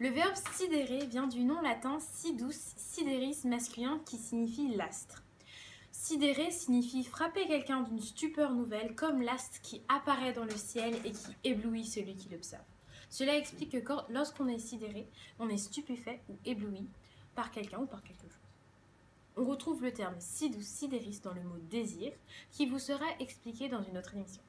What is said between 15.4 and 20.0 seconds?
on est stupéfait ou ébloui par quelqu'un ou par quelque chose. On retrouve le